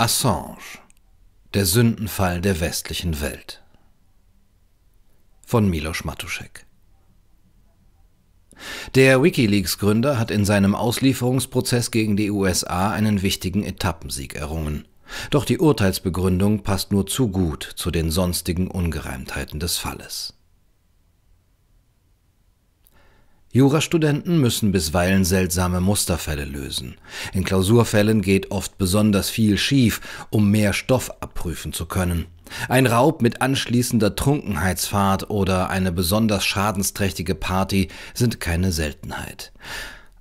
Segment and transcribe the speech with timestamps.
[0.00, 0.78] Assange,
[1.54, 3.64] der Sündenfall der westlichen Welt.
[5.44, 6.66] Von Milos Matuszek.
[8.94, 14.86] Der Wikileaks-Gründer hat in seinem Auslieferungsprozess gegen die USA einen wichtigen Etappensieg errungen.
[15.30, 20.37] Doch die Urteilsbegründung passt nur zu gut zu den sonstigen Ungereimtheiten des Falles.
[23.50, 26.96] Jurastudenten müssen bisweilen seltsame Musterfälle lösen.
[27.32, 32.26] In Klausurfällen geht oft besonders viel schief, um mehr Stoff abprüfen zu können.
[32.68, 39.52] Ein Raub mit anschließender Trunkenheitsfahrt oder eine besonders schadensträchtige Party sind keine Seltenheit.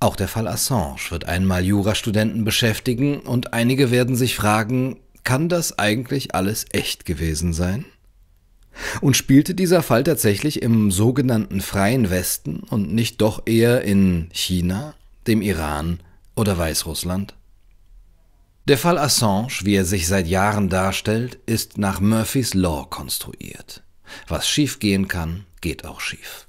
[0.00, 5.78] Auch der Fall Assange wird einmal Jurastudenten beschäftigen und einige werden sich fragen, kann das
[5.78, 7.84] eigentlich alles echt gewesen sein?
[9.00, 14.94] Und spielte dieser Fall tatsächlich im sogenannten Freien Westen und nicht doch eher in China,
[15.26, 16.00] dem Iran
[16.36, 17.34] oder Weißrussland?
[18.68, 23.82] Der Fall Assange, wie er sich seit Jahren darstellt, ist nach Murphys Law konstruiert.
[24.28, 26.46] Was schiefgehen kann, geht auch schief.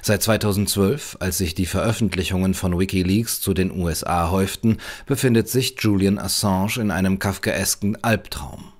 [0.00, 6.18] Seit 2012, als sich die Veröffentlichungen von Wikileaks zu den USA häuften, befindet sich Julian
[6.18, 8.72] Assange in einem kafkaesken Albtraum.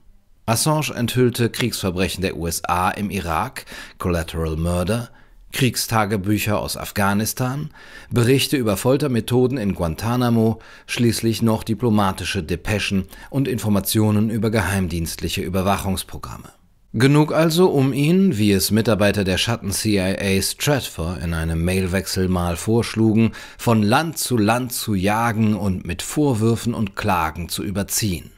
[0.48, 3.66] Assange enthüllte Kriegsverbrechen der USA im Irak,
[3.98, 5.10] Collateral Murder,
[5.52, 7.68] Kriegstagebücher aus Afghanistan,
[8.10, 16.48] Berichte über Foltermethoden in Guantanamo, schließlich noch diplomatische Depeschen und Informationen über geheimdienstliche Überwachungsprogramme.
[16.94, 23.32] Genug also, um ihn, wie es Mitarbeiter der Schatten-CIA Stratfor in einem Mailwechsel mal vorschlugen,
[23.58, 28.30] von Land zu Land zu jagen und mit Vorwürfen und Klagen zu überziehen.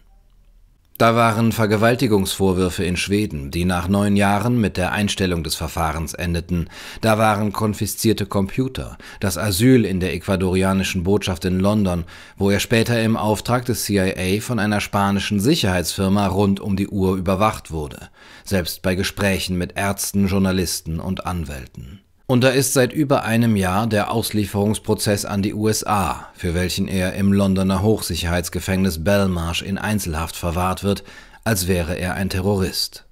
[1.00, 6.68] Da waren Vergewaltigungsvorwürfe in Schweden, die nach neun Jahren mit der Einstellung des Verfahrens endeten.
[7.00, 12.04] Da waren konfiszierte Computer, das Asyl in der ecuadorianischen Botschaft in London,
[12.36, 17.16] wo er später im Auftrag des CIA von einer spanischen Sicherheitsfirma rund um die Uhr
[17.16, 18.10] überwacht wurde,
[18.44, 22.00] selbst bei Gesprächen mit Ärzten, Journalisten und Anwälten.
[22.30, 27.14] Und da ist seit über einem Jahr der Auslieferungsprozess an die USA, für welchen er
[27.14, 31.02] im Londoner Hochsicherheitsgefängnis Belmarsh in Einzelhaft verwahrt wird,
[31.42, 33.04] als wäre er ein Terrorist.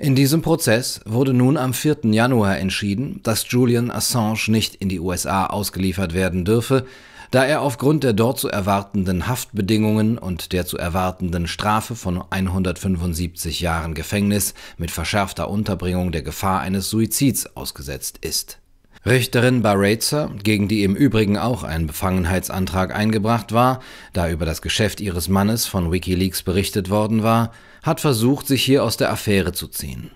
[0.00, 1.98] In diesem Prozess wurde nun am 4.
[2.06, 6.84] Januar entschieden, dass Julian Assange nicht in die USA ausgeliefert werden dürfe,
[7.34, 13.60] da er aufgrund der dort zu erwartenden Haftbedingungen und der zu erwartenden Strafe von 175
[13.60, 18.60] Jahren Gefängnis mit verschärfter Unterbringung der Gefahr eines Suizids ausgesetzt ist.
[19.04, 23.80] Richterin Barretzer, gegen die im Übrigen auch ein Befangenheitsantrag eingebracht war,
[24.12, 27.50] da über das Geschäft ihres Mannes von Wikileaks berichtet worden war,
[27.82, 30.12] hat versucht, sich hier aus der Affäre zu ziehen.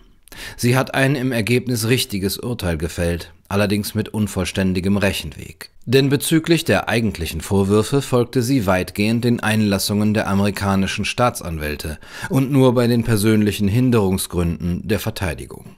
[0.57, 5.71] Sie hat ein im Ergebnis richtiges Urteil gefällt, allerdings mit unvollständigem Rechenweg.
[5.87, 11.99] Denn bezüglich der eigentlichen Vorwürfe folgte sie weitgehend den Einlassungen der amerikanischen Staatsanwälte
[12.29, 15.77] und nur bei den persönlichen Hinderungsgründen der Verteidigung.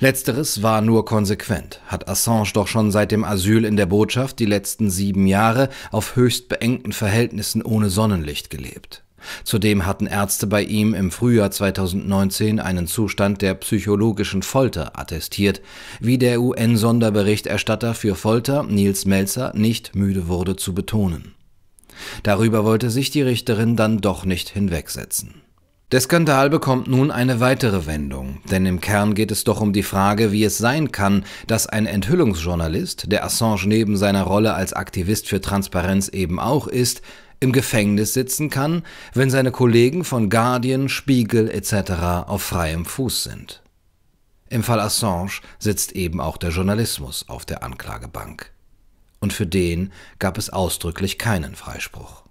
[0.00, 4.46] Letzteres war nur konsequent, hat Assange doch schon seit dem Asyl in der Botschaft die
[4.46, 9.03] letzten sieben Jahre auf höchst beengten Verhältnissen ohne Sonnenlicht gelebt.
[9.44, 15.60] Zudem hatten Ärzte bei ihm im Frühjahr 2019 einen Zustand der psychologischen Folter attestiert,
[16.00, 21.34] wie der UN-Sonderberichterstatter für Folter Nils Melzer nicht müde wurde zu betonen.
[22.22, 25.42] Darüber wollte sich die Richterin dann doch nicht hinwegsetzen.
[25.92, 29.84] Der Skandal bekommt nun eine weitere Wendung, denn im Kern geht es doch um die
[29.84, 35.28] Frage, wie es sein kann, dass ein Enthüllungsjournalist, der Assange neben seiner Rolle als Aktivist
[35.28, 37.02] für Transparenz eben auch ist,
[37.44, 38.82] im Gefängnis sitzen kann,
[39.12, 42.26] wenn seine Kollegen von Guardian, Spiegel etc.
[42.26, 43.62] auf freiem Fuß sind.
[44.48, 48.50] Im Fall Assange sitzt eben auch der Journalismus auf der Anklagebank.
[49.20, 52.24] Und für den gab es ausdrücklich keinen Freispruch.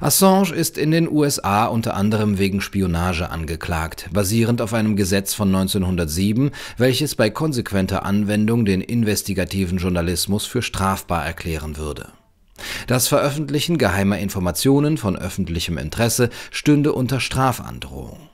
[0.00, 5.48] Assange ist in den USA unter anderem wegen Spionage angeklagt, basierend auf einem Gesetz von
[5.48, 12.12] 1907, welches bei konsequenter Anwendung den investigativen Journalismus für strafbar erklären würde.
[12.86, 18.28] Das Veröffentlichen geheimer Informationen von öffentlichem Interesse stünde unter Strafandrohung.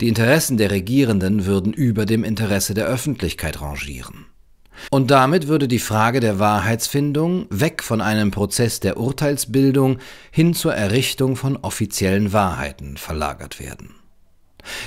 [0.00, 4.26] Die Interessen der Regierenden würden über dem Interesse der Öffentlichkeit rangieren.
[4.90, 9.98] Und damit würde die Frage der Wahrheitsfindung weg von einem Prozess der Urteilsbildung
[10.30, 13.94] hin zur Errichtung von offiziellen Wahrheiten verlagert werden.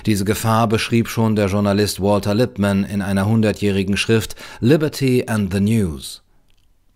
[0.06, 5.60] Diese Gefahr beschrieb schon der Journalist Walter Lippmann in einer hundertjährigen Schrift Liberty and the
[5.60, 6.23] News.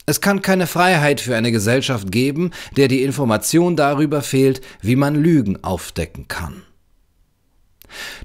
[0.10, 5.16] Es kann keine Freiheit für eine Gesellschaft geben, der die Information darüber fehlt, wie man
[5.16, 6.64] Lügen aufdecken kann.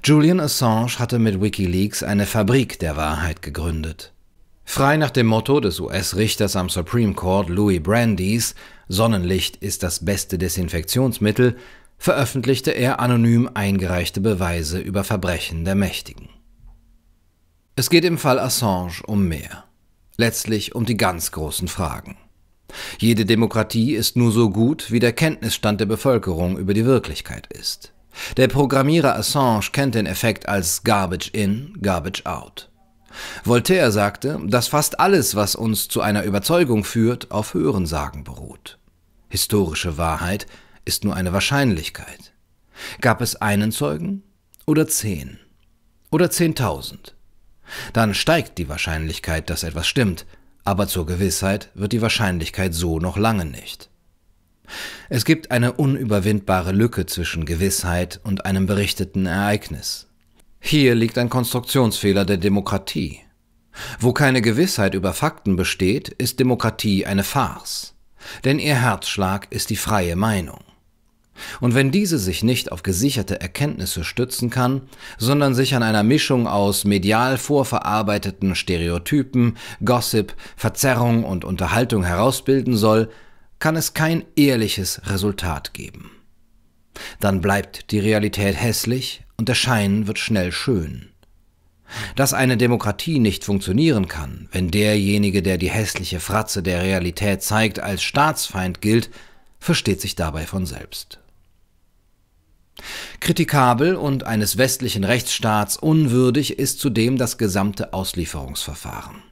[0.05, 4.12] Julian Assange hatte mit Wikileaks eine Fabrik der Wahrheit gegründet.
[4.64, 8.55] Frei nach dem Motto des US-Richters am Supreme Court Louis Brandeis
[8.87, 11.56] Sonnenlicht ist das beste Desinfektionsmittel,
[11.99, 16.28] veröffentlichte er anonym eingereichte Beweise über Verbrechen der Mächtigen.
[17.75, 19.64] Es geht im Fall Assange um mehr.
[20.22, 22.16] Letztlich um die ganz großen Fragen.
[23.00, 27.92] Jede Demokratie ist nur so gut, wie der Kenntnisstand der Bevölkerung über die Wirklichkeit ist.
[28.36, 32.70] Der Programmierer Assange kennt den Effekt als Garbage in, Garbage out.
[33.42, 38.78] Voltaire sagte, dass fast alles, was uns zu einer Überzeugung führt, auf Hörensagen beruht.
[39.28, 40.46] Historische Wahrheit
[40.84, 42.32] ist nur eine Wahrscheinlichkeit.
[43.00, 44.22] Gab es einen Zeugen
[44.66, 45.40] oder zehn
[46.12, 47.16] oder zehntausend?
[47.93, 50.26] Dann steigt die Wahrscheinlichkeit, dass etwas stimmt,
[50.64, 53.91] aber zur Gewissheit wird die Wahrscheinlichkeit so noch lange nicht.
[55.09, 60.09] Es gibt eine unüberwindbare Lücke zwischen Gewissheit und einem berichteten Ereignis.
[60.61, 63.20] Hier liegt ein Konstruktionsfehler der Demokratie.
[63.99, 67.94] Wo keine Gewissheit über Fakten besteht, ist Demokratie eine Farce.
[68.44, 70.61] Denn ihr Herzschlag ist die freie Meinung.
[71.60, 74.82] Und wenn diese sich nicht auf gesicherte Erkenntnisse stützen kann,
[75.18, 83.10] sondern sich an einer Mischung aus medial vorverarbeiteten Stereotypen, Gossip, Verzerrung und Unterhaltung herausbilden soll,
[83.58, 86.10] kann es kein ehrliches Resultat geben.
[87.20, 91.08] Dann bleibt die Realität hässlich und der Schein wird schnell schön.
[92.16, 97.80] Dass eine Demokratie nicht funktionieren kann, wenn derjenige, der die hässliche Fratze der Realität zeigt,
[97.80, 99.10] als Staatsfeind gilt,
[99.58, 101.21] versteht sich dabei von selbst.
[103.20, 109.23] Kritikabel und eines westlichen Rechtsstaats unwürdig ist zudem das gesamte Auslieferungsverfahren.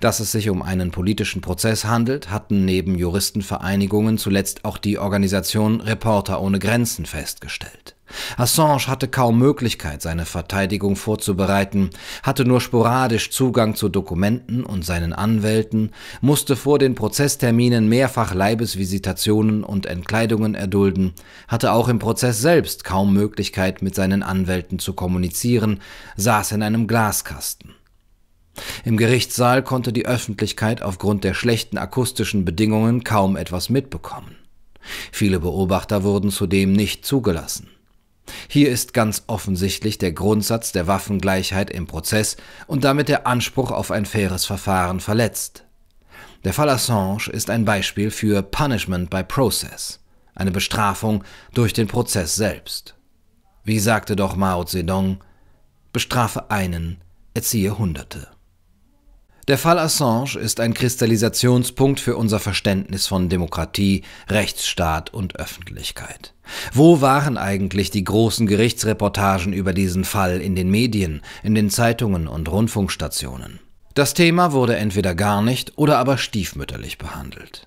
[0.00, 5.80] Dass es sich um einen politischen Prozess handelt, hatten neben Juristenvereinigungen zuletzt auch die Organisation
[5.80, 7.94] Reporter ohne Grenzen festgestellt.
[8.36, 11.90] Assange hatte kaum Möglichkeit, seine Verteidigung vorzubereiten,
[12.22, 15.90] hatte nur sporadisch Zugang zu Dokumenten und seinen Anwälten,
[16.20, 21.12] musste vor den Prozessterminen mehrfach Leibesvisitationen und Entkleidungen erdulden,
[21.48, 25.80] hatte auch im Prozess selbst kaum Möglichkeit, mit seinen Anwälten zu kommunizieren,
[26.16, 27.74] saß in einem Glaskasten.
[28.84, 34.36] Im Gerichtssaal konnte die Öffentlichkeit aufgrund der schlechten akustischen Bedingungen kaum etwas mitbekommen.
[35.12, 37.68] Viele Beobachter wurden zudem nicht zugelassen.
[38.48, 42.36] Hier ist ganz offensichtlich der Grundsatz der Waffengleichheit im Prozess
[42.66, 45.64] und damit der Anspruch auf ein faires Verfahren verletzt.
[46.44, 50.00] Der Fall Assange ist ein Beispiel für Punishment by Process,
[50.34, 52.94] eine Bestrafung durch den Prozess selbst.
[53.64, 55.22] Wie sagte doch Mao Zedong,
[55.92, 57.02] bestrafe einen,
[57.34, 58.28] erziehe Hunderte.
[59.48, 66.34] Der Fall Assange ist ein Kristallisationspunkt für unser Verständnis von Demokratie, Rechtsstaat und Öffentlichkeit.
[66.72, 72.28] Wo waren eigentlich die großen Gerichtsreportagen über diesen Fall in den Medien, in den Zeitungen
[72.28, 73.60] und Rundfunkstationen?
[73.94, 77.66] Das Thema wurde entweder gar nicht oder aber stiefmütterlich behandelt.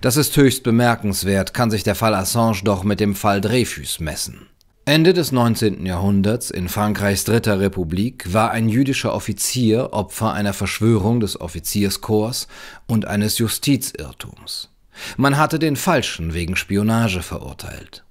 [0.00, 4.46] Das ist höchst bemerkenswert, kann sich der Fall Assange doch mit dem Fall Dreyfus messen.
[4.86, 5.86] Ende des 19.
[5.86, 12.48] Jahrhunderts in Frankreichs Dritter Republik war ein jüdischer Offizier Opfer einer Verschwörung des Offizierskorps
[12.86, 14.68] und eines Justizirrtums.
[15.16, 18.03] Man hatte den Falschen wegen Spionage verurteilt.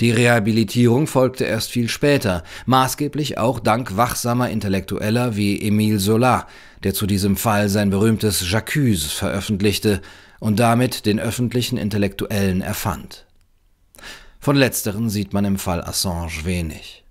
[0.00, 6.46] Die Rehabilitierung folgte erst viel später, maßgeblich auch dank wachsamer Intellektueller wie Émile Zola,
[6.82, 10.00] der zu diesem Fall sein berühmtes J'accuse veröffentlichte
[10.40, 13.26] und damit den öffentlichen Intellektuellen erfand.
[14.40, 17.04] Von letzteren sieht man im Fall Assange wenig.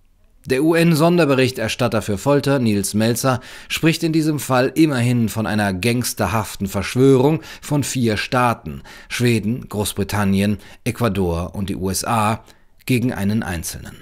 [0.47, 7.41] Der UN-Sonderberichterstatter für Folter, Nils Melzer, spricht in diesem Fall immerhin von einer gangsterhaften Verschwörung
[7.61, 12.45] von vier Staaten Schweden, Großbritannien, Ecuador und die USA
[12.87, 13.95] gegen einen Einzelnen.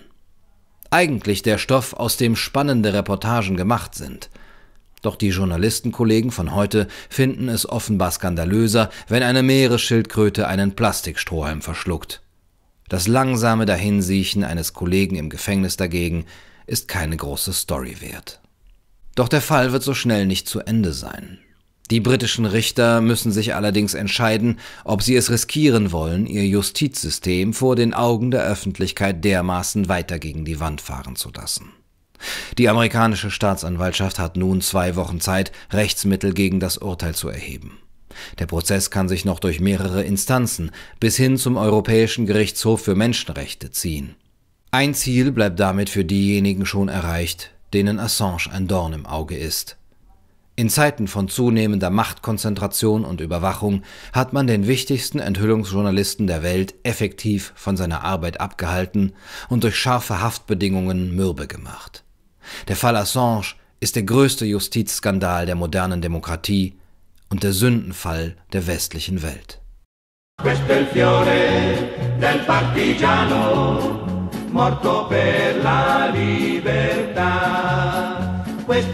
[0.89, 4.29] Eigentlich der Stoff, aus dem spannende Reportagen gemacht sind.
[5.01, 12.21] Doch die Journalistenkollegen von heute finden es offenbar skandalöser, wenn eine Meeresschildkröte einen Plastikstrohhalm verschluckt.
[12.87, 16.25] Das langsame Dahinsiechen eines Kollegen im Gefängnis dagegen
[16.65, 18.39] ist keine große Story wert.
[19.15, 21.39] Doch der Fall wird so schnell nicht zu Ende sein.
[21.91, 27.75] Die britischen Richter müssen sich allerdings entscheiden, ob sie es riskieren wollen, ihr Justizsystem vor
[27.75, 31.71] den Augen der Öffentlichkeit dermaßen weiter gegen die Wand fahren zu lassen.
[32.57, 37.77] Die amerikanische Staatsanwaltschaft hat nun zwei Wochen Zeit, Rechtsmittel gegen das Urteil zu erheben.
[38.39, 43.71] Der Prozess kann sich noch durch mehrere Instanzen bis hin zum Europäischen Gerichtshof für Menschenrechte
[43.71, 44.15] ziehen.
[44.71, 49.77] Ein Ziel bleibt damit für diejenigen schon erreicht, denen Assange ein Dorn im Auge ist.
[50.57, 53.83] In Zeiten von zunehmender Machtkonzentration und Überwachung
[54.13, 59.11] hat man den wichtigsten Enthüllungsjournalisten der Welt effektiv von seiner Arbeit abgehalten
[59.49, 62.05] und durch scharfe Haftbedingungen mürbe gemacht.
[62.69, 66.75] Der Fall Assange ist der größte Justizskandal der modernen Demokratie
[67.29, 69.59] und der Sündenfall der westlichen Welt.
[70.41, 70.73] Questo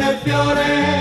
[0.03, 1.00] è il fiore